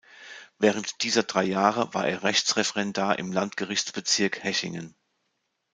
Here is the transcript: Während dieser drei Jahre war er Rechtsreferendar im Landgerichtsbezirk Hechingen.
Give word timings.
Während 0.57 1.03
dieser 1.03 1.21
drei 1.21 1.43
Jahre 1.43 1.93
war 1.93 2.07
er 2.07 2.23
Rechtsreferendar 2.23 3.19
im 3.19 3.31
Landgerichtsbezirk 3.31 4.41
Hechingen. 4.43 4.95